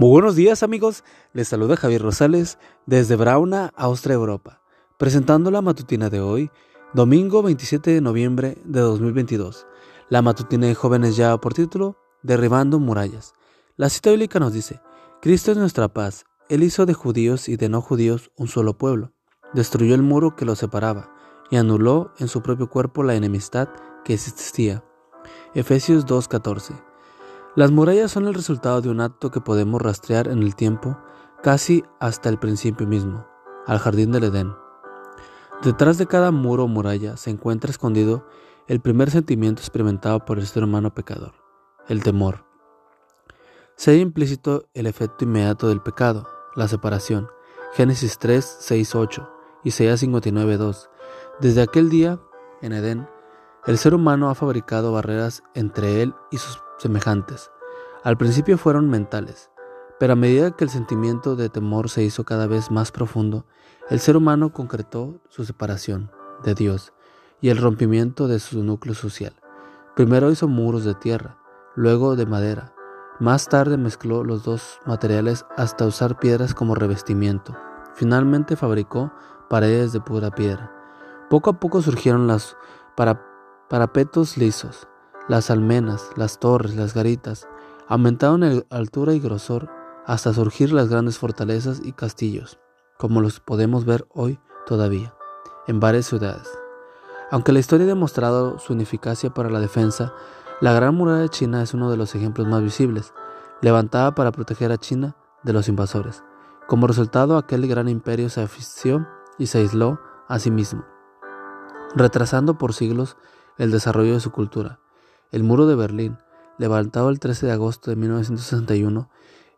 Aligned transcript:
Muy 0.00 0.08
buenos 0.08 0.34
días 0.34 0.62
amigos, 0.62 1.04
les 1.34 1.48
saluda 1.48 1.76
Javier 1.76 2.00
Rosales 2.00 2.56
desde 2.86 3.16
Brauna, 3.16 3.70
Austria, 3.76 4.14
Europa, 4.14 4.62
presentando 4.96 5.50
la 5.50 5.60
matutina 5.60 6.08
de 6.08 6.22
hoy, 6.22 6.50
domingo 6.94 7.42
27 7.42 7.90
de 7.90 8.00
noviembre 8.00 8.56
de 8.64 8.80
2022. 8.80 9.66
La 10.08 10.22
matutina 10.22 10.68
de 10.68 10.74
jóvenes 10.74 11.16
ya 11.16 11.36
por 11.36 11.52
título, 11.52 11.98
Derribando 12.22 12.78
murallas. 12.78 13.34
La 13.76 13.90
cita 13.90 14.08
bíblica 14.08 14.40
nos 14.40 14.54
dice, 14.54 14.80
Cristo 15.20 15.52
es 15.52 15.58
nuestra 15.58 15.88
paz, 15.88 16.24
Él 16.48 16.62
hizo 16.62 16.86
de 16.86 16.94
judíos 16.94 17.50
y 17.50 17.58
de 17.58 17.68
no 17.68 17.82
judíos 17.82 18.30
un 18.38 18.48
solo 18.48 18.78
pueblo, 18.78 19.12
destruyó 19.52 19.94
el 19.94 20.02
muro 20.02 20.34
que 20.34 20.46
los 20.46 20.60
separaba 20.60 21.12
y 21.50 21.56
anuló 21.56 22.14
en 22.18 22.28
su 22.28 22.40
propio 22.40 22.70
cuerpo 22.70 23.02
la 23.02 23.16
enemistad 23.16 23.68
que 24.02 24.14
existía. 24.14 24.82
Efesios 25.52 26.06
2.14 26.06 26.89
las 27.56 27.72
murallas 27.72 28.12
son 28.12 28.26
el 28.26 28.34
resultado 28.34 28.80
de 28.80 28.90
un 28.90 29.00
acto 29.00 29.30
que 29.30 29.40
podemos 29.40 29.82
rastrear 29.82 30.28
en 30.28 30.42
el 30.42 30.54
tiempo 30.54 30.96
casi 31.42 31.82
hasta 31.98 32.28
el 32.28 32.38
principio 32.38 32.86
mismo, 32.86 33.26
al 33.66 33.78
jardín 33.78 34.12
del 34.12 34.24
Edén. 34.24 34.54
Detrás 35.62 35.98
de 35.98 36.06
cada 36.06 36.30
muro 36.30 36.64
o 36.64 36.68
muralla 36.68 37.16
se 37.16 37.30
encuentra 37.30 37.70
escondido 37.70 38.24
el 38.68 38.80
primer 38.80 39.10
sentimiento 39.10 39.60
experimentado 39.60 40.24
por 40.24 40.38
el 40.38 40.46
ser 40.46 40.62
humano 40.62 40.94
pecador, 40.94 41.32
el 41.88 42.02
temor. 42.02 42.44
Se 43.74 43.96
implícito 43.96 44.68
el 44.74 44.86
efecto 44.86 45.24
inmediato 45.24 45.68
del 45.68 45.82
pecado, 45.82 46.28
la 46.54 46.68
separación. 46.68 47.28
Génesis 47.72 48.18
3, 48.18 48.58
6, 48.60 48.94
8, 48.94 49.30
Isaías 49.64 50.00
59, 50.00 50.56
2. 50.56 50.90
Desde 51.40 51.62
aquel 51.62 51.88
día, 51.88 52.20
en 52.62 52.72
Edén, 52.72 53.08
el 53.66 53.76
ser 53.76 53.94
humano 53.94 54.30
ha 54.30 54.34
fabricado 54.34 54.92
barreras 54.92 55.42
entre 55.54 56.02
él 56.02 56.14
y 56.30 56.38
sus 56.38 56.58
semejantes. 56.80 57.50
Al 58.02 58.16
principio 58.16 58.56
fueron 58.56 58.88
mentales, 58.88 59.50
pero 59.98 60.14
a 60.14 60.16
medida 60.16 60.52
que 60.52 60.64
el 60.64 60.70
sentimiento 60.70 61.36
de 61.36 61.50
temor 61.50 61.90
se 61.90 62.02
hizo 62.02 62.24
cada 62.24 62.46
vez 62.46 62.70
más 62.70 62.90
profundo, 62.90 63.44
el 63.90 64.00
ser 64.00 64.16
humano 64.16 64.52
concretó 64.52 65.20
su 65.28 65.44
separación 65.44 66.10
de 66.42 66.54
Dios 66.54 66.94
y 67.42 67.50
el 67.50 67.58
rompimiento 67.58 68.26
de 68.26 68.38
su 68.38 68.62
núcleo 68.64 68.94
social. 68.94 69.34
Primero 69.94 70.30
hizo 70.30 70.48
muros 70.48 70.84
de 70.84 70.94
tierra, 70.94 71.38
luego 71.74 72.16
de 72.16 72.24
madera. 72.24 72.72
Más 73.18 73.48
tarde 73.48 73.76
mezcló 73.76 74.24
los 74.24 74.44
dos 74.44 74.80
materiales 74.86 75.44
hasta 75.56 75.84
usar 75.84 76.18
piedras 76.18 76.54
como 76.54 76.74
revestimiento. 76.74 77.54
Finalmente 77.92 78.56
fabricó 78.56 79.12
paredes 79.50 79.92
de 79.92 80.00
pura 80.00 80.30
piedra. 80.30 80.72
Poco 81.28 81.50
a 81.50 81.60
poco 81.60 81.82
surgieron 81.82 82.26
las 82.26 82.56
parapetos 83.68 84.38
lisos, 84.38 84.88
las 85.30 85.48
almenas, 85.48 86.10
las 86.16 86.40
torres, 86.40 86.74
las 86.74 86.92
garitas 86.92 87.46
aumentaron 87.86 88.42
en 88.42 88.66
altura 88.68 89.14
y 89.14 89.20
grosor 89.20 89.70
hasta 90.04 90.34
surgir 90.34 90.72
las 90.72 90.88
grandes 90.88 91.18
fortalezas 91.18 91.80
y 91.84 91.92
castillos, 91.92 92.58
como 92.98 93.20
los 93.20 93.38
podemos 93.38 93.84
ver 93.84 94.08
hoy 94.12 94.40
todavía, 94.66 95.14
en 95.68 95.78
varias 95.78 96.06
ciudades. 96.06 96.50
Aunque 97.30 97.52
la 97.52 97.60
historia 97.60 97.84
ha 97.84 97.90
demostrado 97.90 98.58
su 98.58 98.72
ineficacia 98.72 99.32
para 99.32 99.50
la 99.50 99.60
defensa, 99.60 100.12
la 100.60 100.72
Gran 100.72 100.96
Muralla 100.96 101.20
de 101.20 101.28
China 101.28 101.62
es 101.62 101.74
uno 101.74 101.92
de 101.92 101.96
los 101.96 102.16
ejemplos 102.16 102.48
más 102.48 102.60
visibles, 102.60 103.14
levantada 103.62 104.16
para 104.16 104.32
proteger 104.32 104.72
a 104.72 104.78
China 104.78 105.14
de 105.44 105.52
los 105.52 105.68
invasores. 105.68 106.24
Como 106.66 106.88
resultado, 106.88 107.38
aquel 107.38 107.68
gran 107.68 107.88
imperio 107.88 108.30
se 108.30 108.42
afició 108.42 109.06
y 109.38 109.46
se 109.46 109.58
aisló 109.58 110.00
a 110.26 110.40
sí 110.40 110.50
mismo, 110.50 110.84
retrasando 111.94 112.58
por 112.58 112.74
siglos 112.74 113.16
el 113.58 113.70
desarrollo 113.70 114.14
de 114.14 114.20
su 114.20 114.32
cultura. 114.32 114.80
El 115.30 115.44
muro 115.44 115.66
de 115.66 115.76
Berlín, 115.76 116.18
levantado 116.58 117.08
el 117.08 117.20
13 117.20 117.46
de 117.46 117.52
agosto 117.52 117.90
de 117.90 117.96
1961, 117.96 119.08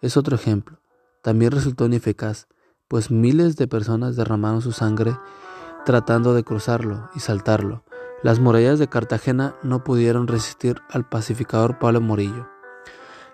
es 0.00 0.16
otro 0.16 0.34
ejemplo. 0.34 0.78
También 1.22 1.52
resultó 1.52 1.86
ineficaz, 1.86 2.48
pues 2.88 3.10
miles 3.10 3.56
de 3.56 3.68
personas 3.68 4.16
derramaron 4.16 4.62
su 4.62 4.72
sangre 4.72 5.16
tratando 5.84 6.34
de 6.34 6.44
cruzarlo 6.44 7.08
y 7.14 7.20
saltarlo. 7.20 7.84
Las 8.22 8.38
murallas 8.40 8.78
de 8.78 8.88
Cartagena 8.88 9.54
no 9.62 9.84
pudieron 9.84 10.26
resistir 10.26 10.80
al 10.90 11.08
pacificador 11.08 11.78
Pablo 11.78 12.00
Morillo. 12.00 12.48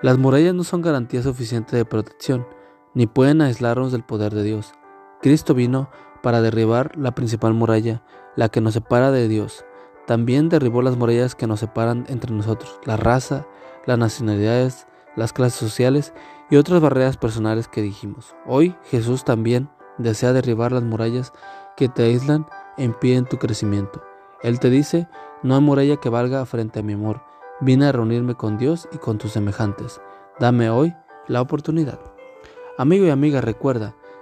Las 0.00 0.18
murallas 0.18 0.54
no 0.54 0.64
son 0.64 0.82
garantía 0.82 1.22
suficiente 1.22 1.76
de 1.76 1.84
protección, 1.84 2.46
ni 2.94 3.06
pueden 3.06 3.42
aislarnos 3.42 3.92
del 3.92 4.04
poder 4.04 4.34
de 4.34 4.42
Dios. 4.42 4.72
Cristo 5.20 5.54
vino 5.54 5.90
para 6.22 6.40
derribar 6.40 6.96
la 6.96 7.14
principal 7.14 7.54
muralla, 7.54 8.02
la 8.36 8.48
que 8.48 8.60
nos 8.60 8.74
separa 8.74 9.10
de 9.12 9.28
Dios, 9.28 9.64
también 10.06 10.48
derribó 10.48 10.82
las 10.82 10.96
murallas 10.96 11.34
que 11.34 11.46
nos 11.46 11.60
separan 11.60 12.04
entre 12.08 12.32
nosotros, 12.32 12.78
la 12.84 12.96
raza, 12.96 13.46
las 13.86 13.98
nacionalidades, 13.98 14.86
las 15.16 15.32
clases 15.32 15.58
sociales 15.58 16.12
y 16.50 16.56
otras 16.56 16.80
barreras 16.80 17.16
personales 17.16 17.68
que 17.68 17.82
dijimos. 17.82 18.34
Hoy 18.46 18.74
Jesús 18.84 19.24
también 19.24 19.68
desea 19.98 20.32
derribar 20.32 20.72
las 20.72 20.82
murallas 20.82 21.32
que 21.76 21.88
te 21.88 22.04
aíslan 22.04 22.46
e 22.76 22.84
impiden 22.84 23.26
tu 23.26 23.38
crecimiento. 23.38 24.02
Él 24.42 24.58
te 24.58 24.70
dice, 24.70 25.08
no 25.42 25.54
hay 25.54 25.60
muralla 25.60 25.96
que 25.96 26.08
valga 26.08 26.44
frente 26.46 26.80
a 26.80 26.82
mi 26.82 26.94
amor. 26.94 27.22
Vine 27.60 27.86
a 27.86 27.92
reunirme 27.92 28.34
con 28.34 28.58
Dios 28.58 28.88
y 28.92 28.98
con 28.98 29.18
tus 29.18 29.32
semejantes. 29.32 30.00
Dame 30.40 30.70
hoy 30.70 30.94
la 31.28 31.40
oportunidad. 31.40 32.00
Amigo 32.76 33.06
y 33.06 33.10
amiga, 33.10 33.40
recuerda 33.40 33.94